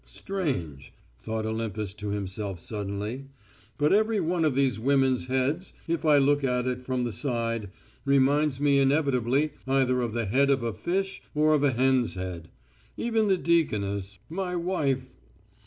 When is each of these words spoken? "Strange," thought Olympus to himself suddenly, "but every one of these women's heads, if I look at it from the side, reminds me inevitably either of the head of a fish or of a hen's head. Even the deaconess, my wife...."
"Strange," 0.03 0.93
thought 1.21 1.45
Olympus 1.45 1.93
to 1.93 2.09
himself 2.09 2.59
suddenly, 2.59 3.27
"but 3.77 3.93
every 3.93 4.19
one 4.19 4.43
of 4.43 4.55
these 4.55 4.79
women's 4.79 5.27
heads, 5.27 5.73
if 5.87 6.03
I 6.05 6.17
look 6.17 6.43
at 6.43 6.65
it 6.65 6.81
from 6.81 7.03
the 7.03 7.11
side, 7.11 7.69
reminds 8.03 8.59
me 8.59 8.79
inevitably 8.79 9.51
either 9.67 10.01
of 10.01 10.13
the 10.13 10.25
head 10.25 10.49
of 10.49 10.63
a 10.63 10.73
fish 10.73 11.21
or 11.35 11.53
of 11.53 11.63
a 11.63 11.73
hen's 11.73 12.15
head. 12.15 12.49
Even 12.97 13.27
the 13.27 13.37
deaconess, 13.37 14.17
my 14.27 14.55
wife...." 14.55 15.15